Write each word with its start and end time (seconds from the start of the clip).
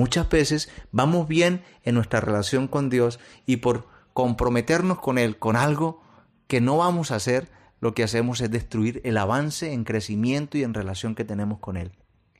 Muchas 0.00 0.30
veces 0.30 0.70
vamos 0.92 1.28
bien 1.28 1.62
en 1.82 1.94
nuestra 1.94 2.22
relación 2.22 2.68
con 2.68 2.88
Dios 2.88 3.20
y 3.44 3.58
por 3.58 3.86
comprometernos 4.14 4.98
con 4.98 5.18
Él, 5.18 5.38
con 5.38 5.56
algo 5.56 6.00
que 6.46 6.62
no 6.62 6.78
vamos 6.78 7.10
a 7.10 7.16
hacer, 7.16 7.50
lo 7.80 7.92
que 7.92 8.02
hacemos 8.02 8.40
es 8.40 8.50
destruir 8.50 9.02
el 9.04 9.18
avance 9.18 9.74
en 9.74 9.84
crecimiento 9.84 10.56
y 10.56 10.62
en 10.62 10.72
relación 10.72 11.14
que 11.14 11.26
tenemos 11.26 11.58
con 11.58 11.76
Él. 11.76 11.92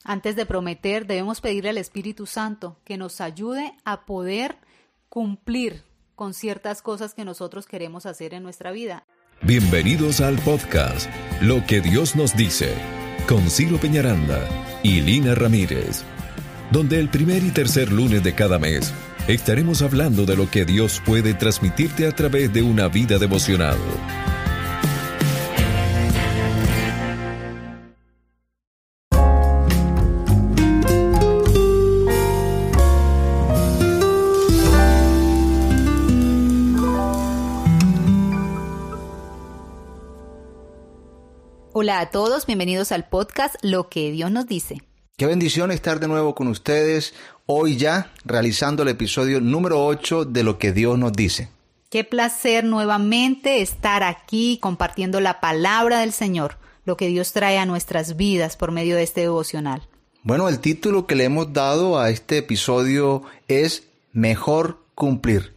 Antes 0.05 0.37
de 0.37 0.47
prometer, 0.47 1.07
debemos 1.07 1.43
pedirle 1.43 1.69
al 1.69 1.77
Espíritu 1.77 2.25
Santo 2.25 2.79
que 2.83 2.97
nos 2.97 3.21
ayude 3.21 3.75
a 3.85 4.07
poder 4.07 4.57
cumplir 5.11 5.83
con 6.15 6.33
ciertas 6.33 6.81
cosas 6.81 7.13
que 7.13 7.27
nosotros 7.27 7.67
queremos 7.67 8.07
hacer 8.07 8.33
en 8.33 8.43
nuestra 8.43 8.71
vida. 8.71 9.05
Bienvenidos 9.43 10.23
al 10.23 10.39
podcast 10.39 11.11
Lo 11.43 11.63
que 11.67 11.83
Dios 11.83 12.17
nos 12.17 12.35
dice 12.35 12.75
con 13.29 13.51
Ciro 13.51 13.77
Peñaranda 13.77 14.49
y 14.83 15.03
Lina 15.03 15.35
Ramírez, 15.35 16.05
donde 16.71 17.01
el 17.01 17.09
primer 17.09 17.43
y 17.43 17.51
tercer 17.51 17.91
lunes 17.91 18.23
de 18.23 18.35
cada 18.35 18.59
mes 18.59 18.93
estaremos 19.27 19.83
hablando 19.83 20.25
de 20.25 20.37
lo 20.37 20.51
que 20.51 20.65
Dios 20.65 21.03
puede 21.05 21.35
transmitirte 21.35 22.07
a 22.07 22.13
través 22.13 22.53
de 22.53 22.63
una 22.63 22.89
vida 22.89 23.19
devocional. 23.19 23.77
Hola 41.73 42.01
a 42.01 42.11
todos, 42.11 42.45
bienvenidos 42.47 42.93
al 42.93 43.09
podcast 43.09 43.55
Lo 43.63 43.89
que 43.89 44.11
Dios 44.11 44.31
nos 44.31 44.47
dice. 44.47 44.90
Qué 45.17 45.27
bendición 45.27 45.71
estar 45.71 46.01
de 46.01 46.09
nuevo 46.09 46.35
con 46.35 46.49
ustedes 46.49 47.15
hoy 47.47 47.77
ya 47.77 48.13
realizando 48.25 48.83
el 48.85 48.89
episodio 48.89 49.41
número 49.41 49.85
8 49.85 50.25
de 50.25 50.45
Lo 50.45 50.59
que 50.59 50.73
Dios 50.73 50.99
nos 50.99 51.13
dice. 51.13 51.49
Qué 51.91 52.05
placer 52.05 52.65
nuevamente 52.65 53.61
estar 53.61 54.03
aquí 54.03 54.59
compartiendo 54.63 55.21
la 55.21 55.41
palabra 55.41 56.01
del 56.01 56.13
Señor, 56.13 56.59
lo 56.85 56.97
que 56.97 57.09
Dios 57.09 57.33
trae 57.33 57.59
a 57.59 57.67
nuestras 57.67 58.17
vidas 58.17 58.57
por 58.57 58.71
medio 58.71 58.97
de 58.97 59.03
este 59.03 59.23
devocional. 59.23 59.83
Bueno, 60.23 60.49
el 60.49 60.61
título 60.61 61.07
que 61.07 61.17
le 61.17 61.25
hemos 61.25 61.53
dado 61.53 61.99
a 61.99 62.11
este 62.11 62.39
episodio 62.39 63.23
es 63.49 63.85
Mejor 64.13 64.85
cumplir. 64.95 65.55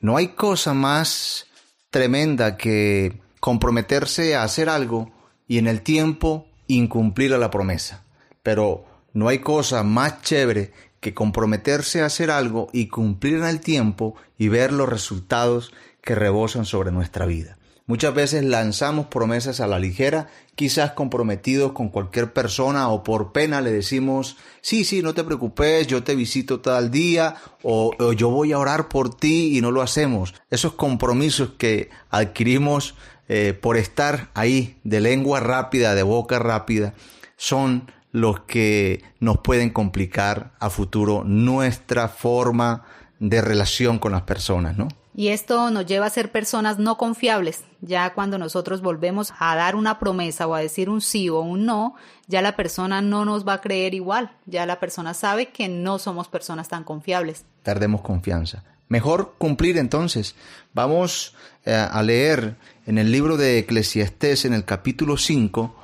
No 0.00 0.16
hay 0.16 0.28
cosa 0.28 0.72
más 0.72 1.46
tremenda 1.90 2.56
que 2.56 3.20
comprometerse 3.40 4.36
a 4.36 4.44
hacer 4.44 4.68
algo 4.68 5.10
y 5.46 5.58
en 5.58 5.66
el 5.66 5.82
tiempo 5.82 6.46
incumplir 6.66 7.34
a 7.34 7.38
la 7.38 7.50
promesa. 7.50 8.04
Pero 8.48 8.86
no 9.12 9.28
hay 9.28 9.40
cosa 9.40 9.82
más 9.82 10.22
chévere 10.22 10.72
que 11.00 11.12
comprometerse 11.12 12.00
a 12.00 12.06
hacer 12.06 12.30
algo 12.30 12.70
y 12.72 12.86
cumplir 12.86 13.34
en 13.34 13.44
el 13.44 13.60
tiempo 13.60 14.14
y 14.38 14.48
ver 14.48 14.72
los 14.72 14.88
resultados 14.88 15.70
que 16.00 16.14
rebosan 16.14 16.64
sobre 16.64 16.90
nuestra 16.90 17.26
vida. 17.26 17.58
Muchas 17.84 18.14
veces 18.14 18.46
lanzamos 18.46 19.08
promesas 19.08 19.60
a 19.60 19.66
la 19.66 19.78
ligera, 19.78 20.28
quizás 20.54 20.92
comprometidos 20.92 21.72
con 21.72 21.90
cualquier 21.90 22.32
persona 22.32 22.88
o 22.88 23.02
por 23.02 23.32
pena 23.32 23.60
le 23.60 23.70
decimos, 23.70 24.38
sí, 24.62 24.86
sí, 24.86 25.02
no 25.02 25.12
te 25.12 25.24
preocupes, 25.24 25.86
yo 25.86 26.02
te 26.02 26.16
visito 26.16 26.60
tal 26.60 26.90
día 26.90 27.34
o, 27.62 27.92
yo 28.14 28.30
voy 28.30 28.52
a 28.52 28.58
orar 28.58 28.88
por 28.88 29.14
ti 29.14 29.58
y 29.58 29.60
no 29.60 29.72
lo 29.72 29.82
hacemos. 29.82 30.32
Esos 30.48 30.72
compromisos 30.72 31.50
que 31.58 31.90
adquirimos 32.08 32.94
eh, 33.28 33.52
por 33.52 33.76
estar 33.76 34.30
ahí 34.32 34.78
de 34.84 35.02
lengua 35.02 35.40
rápida, 35.40 35.94
de 35.94 36.02
boca 36.02 36.38
rápida, 36.38 36.94
son 37.36 37.90
los 38.12 38.40
que 38.40 39.02
nos 39.20 39.38
pueden 39.38 39.70
complicar 39.70 40.52
a 40.60 40.70
futuro 40.70 41.24
nuestra 41.24 42.08
forma 42.08 42.84
de 43.18 43.40
relación 43.40 43.98
con 43.98 44.12
las 44.12 44.22
personas, 44.22 44.76
¿no? 44.76 44.88
Y 45.18 45.28
esto 45.28 45.72
nos 45.72 45.84
lleva 45.84 46.06
a 46.06 46.10
ser 46.10 46.30
personas 46.30 46.78
no 46.78 46.96
confiables. 46.96 47.64
Ya 47.80 48.14
cuando 48.14 48.38
nosotros 48.38 48.82
volvemos 48.82 49.32
a 49.40 49.56
dar 49.56 49.74
una 49.74 49.98
promesa 49.98 50.46
o 50.46 50.54
a 50.54 50.60
decir 50.60 50.88
un 50.88 51.00
sí 51.00 51.28
o 51.28 51.40
un 51.40 51.66
no, 51.66 51.96
ya 52.28 52.40
la 52.40 52.54
persona 52.54 53.02
no 53.02 53.24
nos 53.24 53.46
va 53.46 53.54
a 53.54 53.60
creer 53.60 53.94
igual. 53.94 54.30
Ya 54.46 54.64
la 54.64 54.78
persona 54.78 55.14
sabe 55.14 55.48
que 55.48 55.68
no 55.68 55.98
somos 55.98 56.28
personas 56.28 56.68
tan 56.68 56.84
confiables. 56.84 57.44
Perdemos 57.64 58.02
confianza. 58.02 58.62
Mejor 58.86 59.34
cumplir 59.38 59.76
entonces. 59.76 60.36
Vamos 60.72 61.34
eh, 61.64 61.74
a 61.74 62.00
leer 62.04 62.54
en 62.86 62.98
el 62.98 63.10
libro 63.10 63.36
de 63.36 63.58
Eclesiastés, 63.58 64.44
en 64.44 64.54
el 64.54 64.64
capítulo 64.64 65.16
5. 65.16 65.74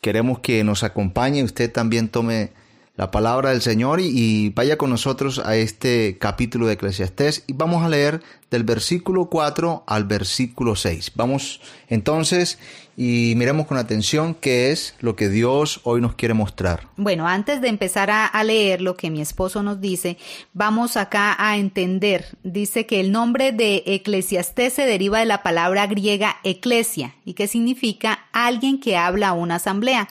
Queremos 0.00 0.40
que 0.40 0.62
nos 0.64 0.82
acompañe, 0.84 1.42
usted 1.42 1.72
también 1.72 2.08
tome 2.08 2.52
la 2.96 3.10
palabra 3.10 3.50
del 3.50 3.60
Señor 3.60 4.00
y, 4.00 4.50
vaya 4.50 4.78
con 4.78 4.90
nosotros 4.90 5.38
a 5.38 5.56
este 5.56 6.16
capítulo 6.18 6.66
de 6.66 6.74
Eclesiastés 6.74 7.44
y 7.46 7.52
vamos 7.52 7.84
a 7.84 7.88
leer 7.88 8.22
del 8.50 8.64
versículo 8.64 9.26
4 9.26 9.84
al 9.86 10.04
versículo 10.04 10.76
6. 10.76 11.12
Vamos 11.14 11.60
entonces 11.88 12.58
y 12.96 13.34
miremos 13.36 13.66
con 13.66 13.76
atención 13.76 14.34
qué 14.34 14.72
es 14.72 14.94
lo 15.00 15.14
que 15.14 15.28
Dios 15.28 15.80
hoy 15.84 16.00
nos 16.00 16.14
quiere 16.14 16.32
mostrar. 16.32 16.88
Bueno, 16.96 17.26
antes 17.28 17.60
de 17.60 17.68
empezar 17.68 18.10
a, 18.10 18.24
a, 18.24 18.44
leer 18.44 18.80
lo 18.80 18.96
que 18.96 19.10
mi 19.10 19.20
esposo 19.20 19.62
nos 19.62 19.80
dice, 19.80 20.16
vamos 20.54 20.96
acá 20.96 21.36
a 21.38 21.58
entender. 21.58 22.38
Dice 22.44 22.86
que 22.86 23.00
el 23.00 23.12
nombre 23.12 23.52
de 23.52 23.82
Eclesiastés 23.84 24.72
se 24.72 24.86
deriva 24.86 25.18
de 25.18 25.26
la 25.26 25.42
palabra 25.42 25.86
griega 25.86 26.36
eclesia 26.44 27.14
y 27.26 27.34
que 27.34 27.48
significa 27.48 28.26
alguien 28.32 28.80
que 28.80 28.96
habla 28.96 29.28
a 29.28 29.32
una 29.34 29.56
asamblea. 29.56 30.08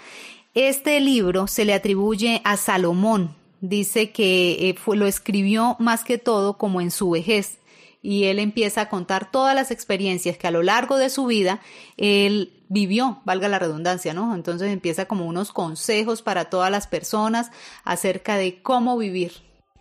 Este 0.56 1.02
libro 1.02 1.48
se 1.48 1.66
le 1.66 1.74
atribuye 1.74 2.42
a 2.46 2.56
Salomón. 2.56 3.36
Dice 3.60 4.12
que 4.14 4.70
eh, 4.70 4.76
lo 4.96 5.06
escribió 5.06 5.76
más 5.80 6.06
que 6.06 6.18
todo 6.18 6.58
como 6.58 6.80
en 6.80 6.92
su 6.92 7.10
vejez. 7.10 7.58
Y 8.02 8.26
él 8.26 8.40
empieza 8.40 8.82
a 8.82 8.90
contar 8.90 9.30
todas 9.30 9.54
las 9.54 9.70
experiencias 9.70 10.38
que 10.38 10.48
a 10.48 10.52
lo 10.52 10.64
largo 10.64 10.96
de 10.96 11.10
su 11.10 11.26
vida 11.26 11.60
él 11.98 12.64
vivió, 12.70 13.20
valga 13.26 13.50
la 13.50 13.60
redundancia, 13.60 14.14
¿no? 14.14 14.34
Entonces 14.34 14.72
empieza 14.72 15.06
como 15.06 15.26
unos 15.26 15.52
consejos 15.52 16.22
para 16.22 16.46
todas 16.46 16.72
las 16.72 16.88
personas 16.88 17.52
acerca 17.84 18.38
de 18.38 18.62
cómo 18.62 18.98
vivir. 18.98 19.34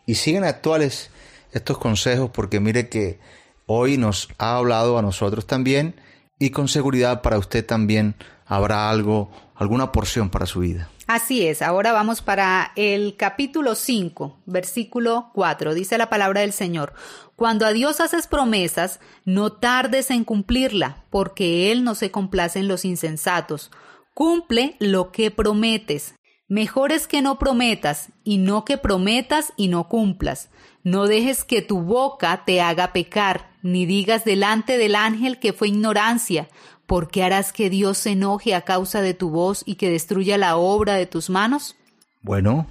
Y 0.06 0.16
siguen 0.16 0.42
actuales 0.42 1.10
estos 1.52 1.78
consejos 1.78 2.30
porque 2.30 2.58
mire 2.58 2.88
que 2.88 3.20
hoy 3.66 3.96
nos 3.96 4.28
ha 4.38 4.56
hablado 4.56 4.98
a 4.98 5.02
nosotros 5.02 5.46
también 5.46 5.94
y 6.40 6.50
con 6.50 6.66
seguridad 6.66 7.22
para 7.22 7.38
usted 7.38 7.64
también 7.64 8.16
habrá 8.46 8.90
algo, 8.90 9.30
alguna 9.54 9.92
porción 9.92 10.30
para 10.30 10.46
su 10.46 10.60
vida. 10.60 10.88
Así 11.06 11.46
es, 11.46 11.60
ahora 11.60 11.92
vamos 11.92 12.22
para 12.22 12.72
el 12.76 13.16
capítulo 13.16 13.74
5, 13.74 14.38
versículo 14.46 15.30
4. 15.34 15.74
Dice 15.74 15.98
la 15.98 16.08
palabra 16.08 16.40
del 16.40 16.52
Señor, 16.52 16.94
Cuando 17.36 17.66
a 17.66 17.72
Dios 17.72 18.00
haces 18.00 18.26
promesas, 18.26 19.00
no 19.26 19.52
tardes 19.52 20.10
en 20.10 20.24
cumplirla, 20.24 21.04
porque 21.10 21.70
Él 21.72 21.84
no 21.84 21.94
se 21.94 22.10
complace 22.10 22.58
en 22.58 22.68
los 22.68 22.86
insensatos. 22.86 23.70
Cumple 24.14 24.76
lo 24.78 25.12
que 25.12 25.30
prometes. 25.30 26.14
Mejor 26.48 26.92
es 26.92 27.06
que 27.06 27.20
no 27.20 27.38
prometas, 27.38 28.10
y 28.22 28.38
no 28.38 28.64
que 28.64 28.78
prometas 28.78 29.52
y 29.56 29.68
no 29.68 29.88
cumplas. 29.88 30.48
No 30.84 31.06
dejes 31.06 31.44
que 31.44 31.62
tu 31.62 31.80
boca 31.80 32.44
te 32.46 32.60
haga 32.60 32.92
pecar, 32.92 33.50
ni 33.62 33.86
digas 33.86 34.24
delante 34.24 34.78
del 34.78 34.94
ángel 34.94 35.38
que 35.38 35.52
fue 35.52 35.68
ignorancia, 35.68 36.48
¿Por 36.86 37.08
qué 37.08 37.22
harás 37.22 37.52
que 37.52 37.70
Dios 37.70 37.98
se 37.98 38.10
enoje 38.10 38.54
a 38.54 38.62
causa 38.62 39.00
de 39.00 39.14
tu 39.14 39.30
voz 39.30 39.62
y 39.64 39.76
que 39.76 39.90
destruya 39.90 40.36
la 40.38 40.56
obra 40.56 40.94
de 40.94 41.06
tus 41.06 41.30
manos? 41.30 41.76
Bueno, 42.20 42.66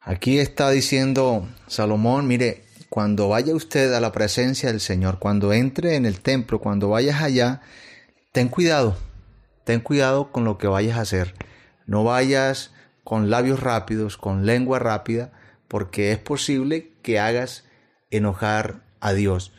aquí 0.00 0.38
está 0.38 0.70
diciendo 0.70 1.46
Salomón, 1.66 2.26
mire, 2.26 2.64
cuando 2.88 3.28
vaya 3.28 3.54
usted 3.54 3.92
a 3.92 4.00
la 4.00 4.12
presencia 4.12 4.70
del 4.70 4.80
Señor, 4.80 5.18
cuando 5.18 5.52
entre 5.52 5.96
en 5.96 6.06
el 6.06 6.20
templo, 6.20 6.58
cuando 6.58 6.88
vayas 6.88 7.20
allá, 7.20 7.60
ten 8.32 8.48
cuidado, 8.48 8.96
ten 9.64 9.80
cuidado 9.80 10.32
con 10.32 10.44
lo 10.44 10.56
que 10.56 10.66
vayas 10.66 10.96
a 10.96 11.02
hacer. 11.02 11.34
No 11.86 12.04
vayas 12.04 12.72
con 13.04 13.30
labios 13.30 13.60
rápidos, 13.60 14.16
con 14.16 14.46
lengua 14.46 14.78
rápida, 14.78 15.32
porque 15.68 16.12
es 16.12 16.18
posible 16.18 16.92
que 17.02 17.18
hagas 17.18 17.64
enojar 18.10 18.82
a 19.00 19.12
Dios. 19.12 19.52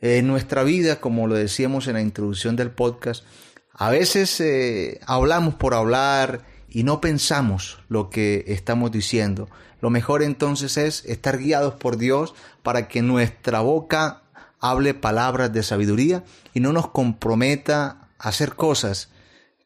En 0.00 0.26
nuestra 0.26 0.62
vida, 0.62 1.00
como 1.00 1.26
lo 1.26 1.34
decíamos 1.34 1.88
en 1.88 1.94
la 1.94 2.00
introducción 2.00 2.54
del 2.54 2.70
podcast, 2.70 3.24
a 3.72 3.90
veces 3.90 4.40
eh, 4.40 5.00
hablamos 5.06 5.54
por 5.54 5.74
hablar 5.74 6.44
y 6.68 6.84
no 6.84 7.00
pensamos 7.00 7.78
lo 7.88 8.10
que 8.10 8.44
estamos 8.48 8.92
diciendo. 8.92 9.48
Lo 9.80 9.90
mejor 9.90 10.22
entonces 10.22 10.76
es 10.76 11.04
estar 11.04 11.38
guiados 11.38 11.74
por 11.74 11.96
Dios 11.96 12.34
para 12.62 12.88
que 12.88 13.02
nuestra 13.02 13.60
boca 13.60 14.22
hable 14.60 14.94
palabras 14.94 15.52
de 15.52 15.62
sabiduría 15.62 16.24
y 16.54 16.60
no 16.60 16.72
nos 16.72 16.88
comprometa 16.90 18.08
a 18.18 18.28
hacer 18.28 18.54
cosas 18.54 19.10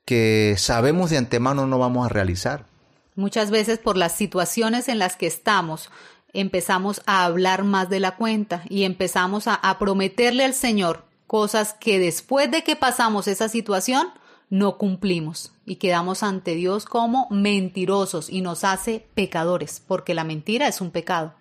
que 0.04 0.54
sabemos 0.58 1.10
de 1.10 1.18
antemano 1.18 1.66
no 1.66 1.78
vamos 1.78 2.06
a 2.06 2.08
realizar. 2.08 2.66
Muchas 3.14 3.50
veces 3.50 3.78
por 3.78 3.96
las 3.96 4.16
situaciones 4.16 4.88
en 4.88 4.98
las 4.98 5.16
que 5.16 5.26
estamos, 5.26 5.90
empezamos 6.32 7.02
a 7.06 7.24
hablar 7.24 7.64
más 7.64 7.88
de 7.90 8.00
la 8.00 8.16
cuenta 8.16 8.62
y 8.68 8.84
empezamos 8.84 9.46
a, 9.46 9.54
a, 9.54 9.78
prometerle 9.78 10.44
al 10.44 10.54
Señor 10.54 11.04
cosas 11.26 11.74
que 11.74 11.98
después 11.98 12.50
de 12.50 12.62
que 12.62 12.76
pasamos 12.76 13.28
esa 13.28 13.48
situación 13.48 14.08
no 14.50 14.76
cumplimos 14.76 15.52
y 15.64 15.76
quedamos 15.76 16.22
ante 16.22 16.54
Dios 16.54 16.84
como 16.84 17.26
mentirosos 17.30 18.28
y 18.28 18.42
nos 18.42 18.64
hace 18.64 19.06
pecadores, 19.14 19.82
porque 19.86 20.14
la 20.14 20.24
mentira 20.24 20.68
es 20.68 20.80
un 20.80 20.90
pecado. 20.90 21.34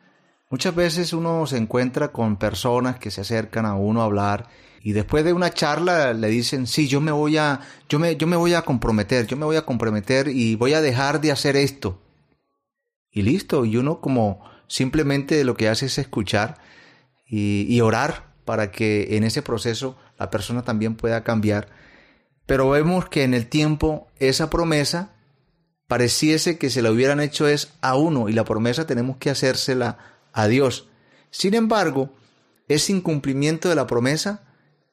Muchas 0.49 0.75
veces 0.75 1.13
uno 1.13 1.45
se 1.47 1.57
encuentra 1.57 2.11
con 2.11 2.37
personas 2.37 2.99
que 2.99 3.11
se 3.11 3.21
acercan 3.21 3.65
a 3.65 3.75
uno 3.75 4.01
a 4.01 4.05
hablar 4.05 4.47
y 4.83 4.93
después 4.93 5.23
de 5.23 5.33
una 5.33 5.53
charla 5.53 6.13
le 6.13 6.27
dicen, 6.27 6.67
sí, 6.67 6.87
yo 6.87 7.01
me 7.01 7.11
voy 7.11 7.37
a, 7.37 7.61
yo 7.87 7.99
me, 7.99 8.15
yo 8.17 8.27
me 8.27 8.35
voy 8.35 8.53
a 8.53 8.63
comprometer, 8.63 9.27
yo 9.27 9.37
me 9.37 9.45
voy 9.45 9.55
a 9.55 9.65
comprometer 9.65 10.27
y 10.27 10.55
voy 10.55 10.73
a 10.73 10.81
dejar 10.81 11.21
de 11.21 11.31
hacer 11.31 11.55
esto. 11.55 11.99
Y 13.11 13.21
listo, 13.21 13.65
y 13.65 13.77
uno 13.77 14.01
como 14.01 14.41
simplemente 14.71 15.43
lo 15.43 15.57
que 15.57 15.67
hace 15.67 15.87
es 15.87 15.97
escuchar 15.97 16.57
y, 17.27 17.65
y 17.67 17.81
orar 17.81 18.31
para 18.45 18.71
que 18.71 19.17
en 19.17 19.25
ese 19.25 19.41
proceso 19.41 19.97
la 20.17 20.29
persona 20.29 20.63
también 20.63 20.95
pueda 20.95 21.25
cambiar. 21.25 21.67
Pero 22.45 22.69
vemos 22.69 23.09
que 23.09 23.23
en 23.23 23.33
el 23.33 23.47
tiempo 23.47 24.07
esa 24.17 24.49
promesa 24.49 25.11
pareciese 25.87 26.57
que 26.57 26.69
se 26.69 26.81
la 26.81 26.89
hubieran 26.89 27.19
hecho 27.19 27.49
es 27.49 27.73
a 27.81 27.97
uno 27.97 28.29
y 28.29 28.33
la 28.33 28.45
promesa 28.45 28.87
tenemos 28.87 29.17
que 29.17 29.29
hacérsela 29.29 29.97
a 30.31 30.47
Dios. 30.47 30.87
Sin 31.31 31.53
embargo, 31.53 32.13
ese 32.69 32.93
incumplimiento 32.93 33.67
de 33.67 33.75
la 33.75 33.87
promesa 33.87 34.50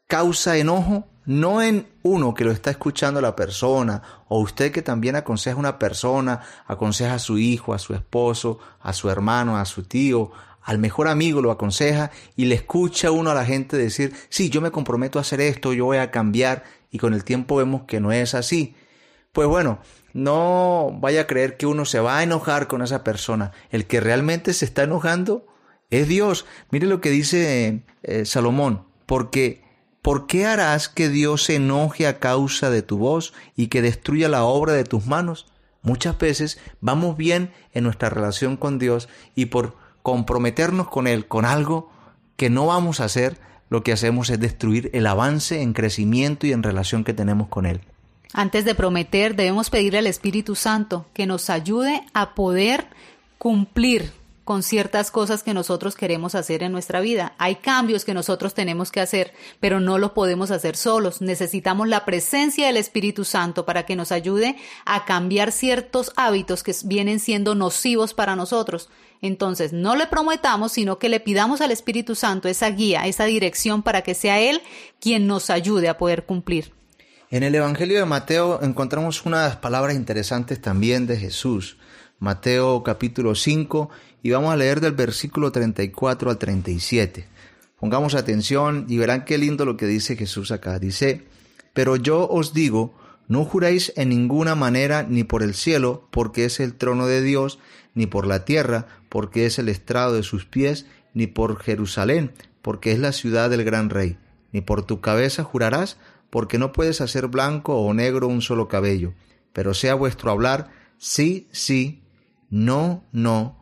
causa 0.09 0.57
enojo 0.57 1.07
no 1.27 1.61
en 1.61 1.87
uno 2.03 2.33
que 2.33 2.45
lo 2.45 2.53
está 2.53 2.71
escuchando 2.71 3.21
la 3.21 3.37
persona, 3.37 4.03
o 4.29 4.41
usted 4.41 4.73
que 4.73 4.81
también 4.81 5.15
aconseja 5.15 5.57
a 5.57 5.61
una 5.61 5.79
persona, 5.79 6.41
aconseja 6.67 7.15
a 7.15 7.19
su 7.19 7.37
hijo, 7.37 7.75
a 7.75 7.79
su 7.79 7.93
esposo, 7.95 8.59
a 8.81 8.95
su 8.95 9.11
hermano, 9.11 9.59
a 9.59 9.67
su 9.67 9.83
tío, 9.83 10.31
al 10.63 10.79
mejor 10.79 11.07
amigo 11.07 11.43
lo 11.43 11.51
aconseja 11.51 12.11
y 12.35 12.47
le 12.47 12.55
escucha 12.55 13.11
uno 13.11 13.31
a 13.31 13.35
la 13.35 13.45
gente 13.45 13.77
decir, 13.77 14.15
sí, 14.31 14.49
yo 14.49 14.63
me 14.63 14.71
comprometo 14.71 15.19
a 15.19 15.21
hacer 15.21 15.43
esto, 15.43 15.75
yo 15.75 15.85
voy 15.85 15.99
a 15.99 16.11
cambiar, 16.11 16.65
y 16.91 16.97
con 16.97 17.13
el 17.13 17.25
tiempo 17.25 17.57
vemos 17.57 17.83
que 17.83 18.01
no 18.01 18.11
es 18.11 18.35
así. 18.35 18.75
Pues 19.33 19.47
bueno, 19.47 19.81
no 20.15 20.97
vaya 20.99 21.23
a 21.23 21.27
creer 21.27 21.59
que 21.59 21.67
uno 21.67 21.85
se 21.85 22.01
va 22.01 22.17
a 22.17 22.23
enojar 22.23 22.69
con 22.69 22.81
esa 22.81 23.05
persona. 23.05 23.53
El 23.69 23.87
que 23.87 24.01
realmente 24.01 24.55
se 24.55 24.65
está 24.65 24.85
enojando 24.85 25.47
es 25.91 26.09
Dios. 26.09 26.47
Mire 26.71 26.87
lo 26.87 27.03
que 27.03 27.11
dice 27.11 27.83
eh, 28.03 28.25
Salomón, 28.25 28.87
porque 29.05 29.68
¿por 30.09 30.27
qué 30.27 30.47
harás 30.47 30.89
que 30.89 31.11
Dios 31.11 31.45
se 31.45 31.57
enoje 31.57 32.07
a 32.07 32.19
causa 32.19 32.71
de 32.71 32.81
tu 32.81 32.97
voz 32.97 33.35
y 33.57 33.67
que 33.67 33.83
destruya 33.83 34.31
la 34.31 34.43
obra 34.45 34.73
de 34.73 34.85
tus 34.85 35.05
manos? 35.05 35.45
Muchas 35.83 36.17
veces 36.17 36.59
vamos 36.81 37.19
bien 37.19 37.53
en 37.75 37.85
nuestra 37.85 38.09
relación 38.09 38.57
con 38.57 38.79
Dios 38.79 39.11
y 39.35 39.47
por 39.47 39.77
comprometernos 40.03 40.89
con 40.89 41.09
Él 41.09 41.29
con 41.29 41.45
algo 41.45 41.93
que 42.39 42.49
no 42.49 42.65
vamos 42.65 43.01
a 43.01 43.05
hacer, 43.05 43.37
lo 43.69 43.83
que 43.83 43.93
hacemos 43.93 44.31
es 44.31 44.41
destruir 44.41 44.89
el 44.95 45.07
avance 45.07 45.61
en 45.61 45.75
crecimiento 45.75 46.47
y 46.47 46.53
en 46.53 46.63
relación 46.63 47.05
que 47.05 47.13
tenemos 47.13 47.49
con 47.49 47.67
Él. 47.67 47.83
Antes 48.33 48.65
de 48.65 48.75
prometer, 48.75 49.37
debemos 49.37 49.69
pedirle 49.69 49.99
al 49.99 50.07
Espíritu 50.07 50.55
Santo 50.55 51.05
que 51.13 51.27
nos 51.27 51.51
ayude 51.51 52.03
a 52.15 52.35
poder 52.35 52.87
cumplir 53.37 54.15
con 54.49 54.63
ciertas 54.63 55.11
cosas 55.11 55.43
que 55.43 55.53
nosotros 55.53 55.95
queremos 55.95 56.35
hacer 56.35 56.63
en 56.63 56.73
nuestra 56.73 57.01
vida. 57.01 57.35
Hay 57.37 57.57
cambios 57.57 58.07
que 58.07 58.15
nosotros 58.15 58.55
tenemos 58.55 58.91
que 58.91 59.03
hacer, 59.03 59.35
pero 59.61 59.79
no 59.79 59.99
lo 59.99 60.15
podemos 60.15 60.51
hacer 60.51 60.75
solos. 60.75 61.21
Necesitamos 61.21 61.87
la 61.87 62.07
presencia 62.07 62.67
del 62.67 62.79
Espíritu 62.79 63.27
Santo 63.27 63.67
para 63.67 63.85
que 63.85 63.95
nos 63.95 64.11
ayude 64.11 64.57
a 64.87 65.05
cambiar 65.05 65.53
ciertos 65.53 66.15
hábitos 66.17 66.63
que 66.63 66.75
vienen 66.87 67.21
siendo 67.21 67.55
nocivos 67.55 68.15
para 68.15 68.37
nosotros. 68.37 68.89
Entonces, 69.21 69.75
no 69.75 69.97
le 69.97 70.07
prometamos, 70.07 70.73
sino 70.73 70.99
que 70.99 71.11
le 71.11 71.21
pidamos 71.21 71.61
al 71.61 71.71
Espíritu 71.71 72.15
Santo 72.15 72.49
esa 72.49 72.71
guía, 72.71 73.07
esa 73.07 73.27
dirección 73.27 73.83
para 73.83 74.01
que 74.01 74.15
sea 74.15 74.41
Él 74.41 74.63
quien 74.99 75.27
nos 75.27 75.51
ayude 75.51 75.91
a 75.91 75.99
poder 75.99 76.25
cumplir. 76.25 76.73
En 77.29 77.43
el 77.43 77.55
Evangelio 77.55 77.99
de 77.99 78.07
Mateo 78.07 78.61
encontramos 78.63 79.27
unas 79.27 79.57
palabras 79.57 79.95
interesantes 79.95 80.59
también 80.59 81.07
de 81.07 81.19
Jesús. 81.19 81.77
Mateo 82.21 82.83
capítulo 82.83 83.37
5 83.37 83.91
y 84.23 84.31
vamos 84.31 84.53
a 84.53 84.57
leer 84.57 84.81
del 84.81 84.93
versículo 84.93 85.53
34 85.53 86.31
al 86.31 86.39
37. 86.39 87.27
Pongamos 87.79 88.15
atención 88.15 88.87
y 88.89 88.99
verán 88.99 89.25
qué 89.25 89.39
lindo 89.39 89.65
lo 89.65 89.77
que 89.77 89.87
dice 89.87 90.17
Jesús 90.17 90.51
acá. 90.51 90.79
Dice, 90.79 91.27
pero 91.73 91.97
yo 91.97 92.29
os 92.29 92.53
digo, 92.53 92.95
no 93.29 93.45
juréis 93.45 93.93
en 93.97 94.09
ninguna 94.09 94.55
manera 94.55 95.05
ni 95.05 95.23
por 95.23 95.43
el 95.43 95.55
cielo, 95.55 96.09
porque 96.11 96.45
es 96.45 96.61
el 96.61 96.75
trono 96.75 97.07
de 97.07 97.23
Dios, 97.23 97.59
ni 97.95 98.07
por 98.07 98.27
la 98.27 98.45
tierra, 98.45 98.87
porque 99.09 99.47
es 99.47 99.59
el 99.59 99.69
estrado 99.69 100.15
de 100.15 100.23
sus 100.23 100.45
pies, 100.45 100.87
ni 101.15 101.27
por 101.27 101.61
Jerusalén, 101.61 102.33
porque 102.63 102.93
es 102.93 102.99
la 102.99 103.13
ciudad 103.13 103.51
del 103.51 103.65
gran 103.65 103.91
rey, 103.91 104.19
ni 104.53 104.61
por 104.61 104.85
tu 104.85 105.01
cabeza 105.01 105.45
jurarás, 105.45 105.99
porque 106.31 106.59
no 106.59 106.73
puedes 106.73 107.01
hacer 107.01 107.29
blanco 107.29 107.77
o 107.77 107.95
negro 107.95 108.29
un 108.29 108.43
solo 108.43 108.69
cabello, 108.69 109.15
pero 109.53 109.75
sea 109.75 109.95
vuestro 109.95 110.31
hablar 110.31 110.71
sí, 110.99 111.49
sí, 111.53 112.03
no, 112.51 113.05
no, 113.13 113.58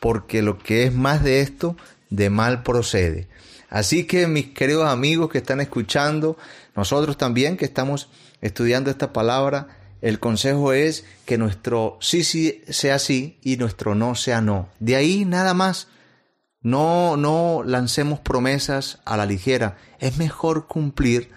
porque 0.00 0.42
lo 0.42 0.58
que 0.58 0.84
es 0.84 0.94
más 0.94 1.22
de 1.22 1.40
esto, 1.40 1.76
de 2.08 2.30
mal 2.30 2.62
procede. 2.62 3.28
Así 3.68 4.04
que 4.04 4.26
mis 4.26 4.46
queridos 4.48 4.88
amigos 4.88 5.30
que 5.30 5.38
están 5.38 5.60
escuchando, 5.60 6.36
nosotros 6.74 7.16
también 7.16 7.56
que 7.56 7.64
estamos 7.64 8.08
estudiando 8.40 8.90
esta 8.90 9.12
palabra, 9.12 9.68
el 10.00 10.18
consejo 10.18 10.72
es 10.72 11.04
que 11.26 11.38
nuestro 11.38 11.98
sí 12.00 12.24
sí 12.24 12.62
sea 12.68 12.98
sí 12.98 13.38
y 13.42 13.58
nuestro 13.58 13.94
no 13.94 14.14
sea 14.14 14.40
no. 14.40 14.68
De 14.80 14.96
ahí 14.96 15.24
nada 15.24 15.54
más. 15.54 15.88
No, 16.62 17.16
no 17.16 17.62
lancemos 17.64 18.20
promesas 18.20 19.00
a 19.06 19.16
la 19.16 19.24
ligera. 19.24 19.78
Es 19.98 20.18
mejor 20.18 20.66
cumplir 20.66 21.30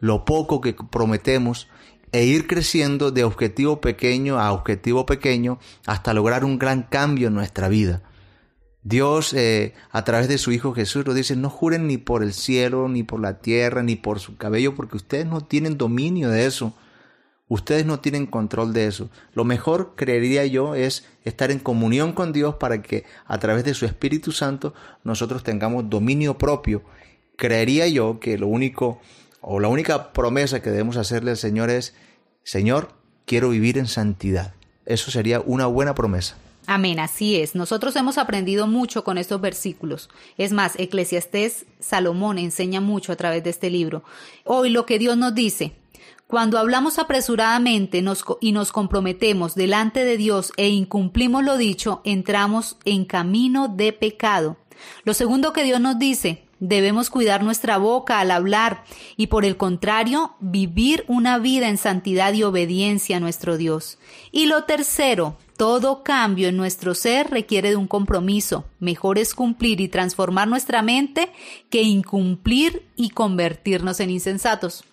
lo 0.00 0.24
poco 0.24 0.60
que 0.60 0.74
prometemos 0.74 1.68
e 2.12 2.24
ir 2.24 2.46
creciendo 2.46 3.10
de 3.10 3.24
objetivo 3.24 3.80
pequeño 3.80 4.38
a 4.38 4.52
objetivo 4.52 5.06
pequeño 5.06 5.58
hasta 5.86 6.14
lograr 6.14 6.44
un 6.44 6.58
gran 6.58 6.82
cambio 6.82 7.28
en 7.28 7.34
nuestra 7.34 7.68
vida. 7.68 8.02
Dios 8.82 9.34
eh, 9.34 9.74
a 9.90 10.04
través 10.04 10.28
de 10.28 10.38
su 10.38 10.52
Hijo 10.52 10.72
Jesús 10.72 11.04
nos 11.04 11.14
dice, 11.14 11.36
no 11.36 11.50
juren 11.50 11.86
ni 11.86 11.98
por 11.98 12.22
el 12.22 12.32
cielo, 12.32 12.88
ni 12.88 13.02
por 13.02 13.20
la 13.20 13.38
tierra, 13.40 13.82
ni 13.82 13.96
por 13.96 14.20
su 14.20 14.36
cabello, 14.36 14.74
porque 14.74 14.96
ustedes 14.96 15.26
no 15.26 15.42
tienen 15.42 15.76
dominio 15.76 16.30
de 16.30 16.46
eso. 16.46 16.74
Ustedes 17.48 17.86
no 17.86 18.00
tienen 18.00 18.26
control 18.26 18.74
de 18.74 18.86
eso. 18.86 19.10
Lo 19.32 19.44
mejor, 19.44 19.94
creería 19.96 20.44
yo, 20.46 20.74
es 20.74 21.06
estar 21.24 21.50
en 21.50 21.58
comunión 21.58 22.12
con 22.12 22.32
Dios 22.32 22.56
para 22.56 22.82
que 22.82 23.04
a 23.26 23.38
través 23.38 23.64
de 23.64 23.74
su 23.74 23.86
Espíritu 23.86 24.32
Santo 24.32 24.74
nosotros 25.02 25.42
tengamos 25.42 25.88
dominio 25.88 26.36
propio. 26.36 26.82
Creería 27.36 27.88
yo 27.88 28.20
que 28.20 28.36
lo 28.36 28.48
único 28.48 29.00
o 29.40 29.60
la 29.60 29.68
única 29.68 30.12
promesa 30.12 30.60
que 30.60 30.70
debemos 30.70 30.96
hacerle 30.96 31.32
al 31.32 31.36
Señor 31.36 31.70
es, 31.70 31.94
Señor, 32.42 32.90
quiero 33.24 33.50
vivir 33.50 33.78
en 33.78 33.86
santidad. 33.86 34.54
Eso 34.86 35.10
sería 35.10 35.40
una 35.40 35.66
buena 35.66 35.94
promesa. 35.94 36.36
Amén, 36.66 37.00
así 37.00 37.36
es. 37.36 37.54
Nosotros 37.54 37.96
hemos 37.96 38.18
aprendido 38.18 38.66
mucho 38.66 39.02
con 39.02 39.16
estos 39.16 39.40
versículos. 39.40 40.10
Es 40.36 40.52
más, 40.52 40.78
Eclesiastés 40.78 41.64
Salomón 41.80 42.38
enseña 42.38 42.80
mucho 42.82 43.12
a 43.12 43.16
través 43.16 43.42
de 43.42 43.50
este 43.50 43.70
libro. 43.70 44.02
Hoy 44.44 44.68
lo 44.68 44.84
que 44.84 44.98
Dios 44.98 45.16
nos 45.16 45.34
dice, 45.34 45.72
cuando 46.26 46.58
hablamos 46.58 46.98
apresuradamente 46.98 48.04
y 48.42 48.52
nos 48.52 48.72
comprometemos 48.72 49.54
delante 49.54 50.04
de 50.04 50.18
Dios 50.18 50.52
e 50.58 50.68
incumplimos 50.68 51.42
lo 51.42 51.56
dicho, 51.56 52.02
entramos 52.04 52.76
en 52.84 53.06
camino 53.06 53.68
de 53.68 53.94
pecado. 53.94 54.58
Lo 55.04 55.14
segundo 55.14 55.54
que 55.54 55.64
Dios 55.64 55.80
nos 55.80 55.98
dice, 55.98 56.44
Debemos 56.60 57.10
cuidar 57.10 57.44
nuestra 57.44 57.78
boca 57.78 58.20
al 58.20 58.30
hablar 58.30 58.82
y 59.16 59.28
por 59.28 59.44
el 59.44 59.56
contrario, 59.56 60.34
vivir 60.40 61.04
una 61.06 61.38
vida 61.38 61.68
en 61.68 61.78
santidad 61.78 62.32
y 62.32 62.42
obediencia 62.42 63.18
a 63.18 63.20
nuestro 63.20 63.56
Dios. 63.56 63.98
Y 64.32 64.46
lo 64.46 64.64
tercero, 64.64 65.36
todo 65.56 66.02
cambio 66.02 66.48
en 66.48 66.56
nuestro 66.56 66.94
ser 66.94 67.30
requiere 67.30 67.70
de 67.70 67.76
un 67.76 67.86
compromiso. 67.86 68.64
Mejor 68.80 69.18
es 69.18 69.34
cumplir 69.34 69.80
y 69.80 69.88
transformar 69.88 70.48
nuestra 70.48 70.82
mente 70.82 71.30
que 71.70 71.82
incumplir 71.82 72.86
y 72.96 73.10
convertirnos 73.10 74.00
en 74.00 74.10
insensatos. 74.10 74.84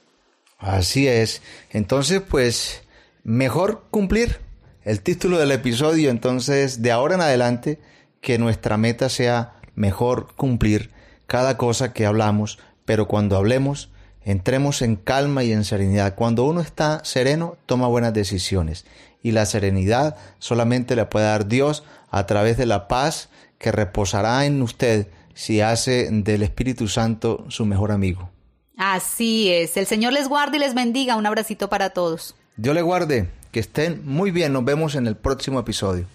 Así 0.57 1.07
es. 1.07 1.41
Entonces, 1.69 2.21
pues, 2.21 2.83
mejor 3.23 3.85
cumplir. 3.91 4.39
El 4.83 5.01
título 5.01 5.39
del 5.39 5.51
episodio, 5.51 6.11
entonces, 6.11 6.83
de 6.83 6.91
ahora 6.91 7.15
en 7.15 7.21
adelante, 7.21 7.79
que 8.21 8.37
nuestra 8.37 8.77
meta 8.77 9.09
sea 9.09 9.55
mejor 9.75 10.33
cumplir 10.35 10.91
cada 11.27 11.57
cosa 11.57 11.93
que 11.93 12.05
hablamos, 12.05 12.59
pero 12.85 13.07
cuando 13.07 13.37
hablemos, 13.37 13.89
entremos 14.23 14.81
en 14.81 14.95
calma 14.95 15.43
y 15.43 15.51
en 15.51 15.63
serenidad. 15.63 16.15
Cuando 16.15 16.43
uno 16.45 16.61
está 16.61 17.03
sereno, 17.03 17.57
toma 17.65 17.87
buenas 17.87 18.13
decisiones. 18.13 18.85
Y 19.21 19.31
la 19.31 19.45
serenidad 19.45 20.17
solamente 20.39 20.95
la 20.95 21.09
puede 21.09 21.25
dar 21.25 21.47
Dios 21.47 21.83
a 22.09 22.25
través 22.25 22.57
de 22.57 22.65
la 22.65 22.87
paz 22.87 23.29
que 23.57 23.71
reposará 23.71 24.45
en 24.45 24.61
usted 24.61 25.07
si 25.33 25.61
hace 25.61 26.09
del 26.11 26.43
Espíritu 26.43 26.87
Santo 26.87 27.45
su 27.49 27.65
mejor 27.65 27.91
amigo. 27.91 28.29
Así 28.77 29.51
es. 29.51 29.77
El 29.77 29.85
Señor 29.85 30.13
les 30.13 30.27
guarde 30.27 30.57
y 30.57 30.59
les 30.59 30.73
bendiga. 30.73 31.15
Un 31.15 31.25
abracito 31.25 31.69
para 31.69 31.91
todos. 31.91 32.35
Dios 32.57 32.75
le 32.75 32.81
guarde. 32.81 33.29
Que 33.51 33.59
estén 33.61 34.01
muy 34.05 34.31
bien. 34.31 34.51
Nos 34.51 34.65
vemos 34.65 34.95
en 34.95 35.07
el 35.07 35.15
próximo 35.15 35.59
episodio. 35.59 36.05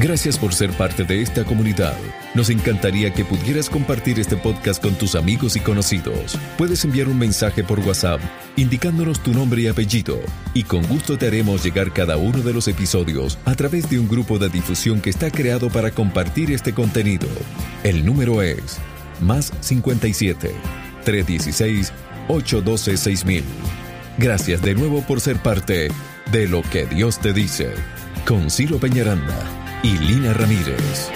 Gracias 0.00 0.38
por 0.38 0.54
ser 0.54 0.70
parte 0.70 1.02
de 1.02 1.22
esta 1.22 1.42
comunidad. 1.42 1.96
Nos 2.32 2.50
encantaría 2.50 3.12
que 3.12 3.24
pudieras 3.24 3.68
compartir 3.68 4.20
este 4.20 4.36
podcast 4.36 4.80
con 4.80 4.94
tus 4.94 5.16
amigos 5.16 5.56
y 5.56 5.60
conocidos. 5.60 6.38
Puedes 6.56 6.84
enviar 6.84 7.08
un 7.08 7.18
mensaje 7.18 7.64
por 7.64 7.80
WhatsApp 7.80 8.20
indicándonos 8.54 9.20
tu 9.20 9.32
nombre 9.32 9.62
y 9.62 9.66
apellido 9.66 10.20
y 10.54 10.62
con 10.62 10.86
gusto 10.86 11.18
te 11.18 11.26
haremos 11.26 11.64
llegar 11.64 11.92
cada 11.92 12.16
uno 12.16 12.38
de 12.38 12.52
los 12.52 12.68
episodios 12.68 13.38
a 13.44 13.56
través 13.56 13.90
de 13.90 13.98
un 13.98 14.06
grupo 14.06 14.38
de 14.38 14.48
difusión 14.48 15.00
que 15.00 15.10
está 15.10 15.32
creado 15.32 15.68
para 15.68 15.90
compartir 15.90 16.52
este 16.52 16.72
contenido. 16.72 17.26
El 17.82 18.06
número 18.06 18.40
es 18.40 18.78
más 19.20 19.52
57 19.60 20.54
316 21.04 21.92
812 22.28 22.96
6000. 22.96 23.42
Gracias 24.16 24.62
de 24.62 24.76
nuevo 24.76 25.02
por 25.02 25.20
ser 25.20 25.38
parte 25.38 25.88
de 26.30 26.46
lo 26.46 26.62
que 26.62 26.86
Dios 26.86 27.18
te 27.18 27.32
dice 27.32 27.72
con 28.24 28.48
Ciro 28.48 28.78
Peñaranda 28.78 29.67
y 29.82 29.98
Lina 29.98 30.32
Ramírez. 30.32 31.10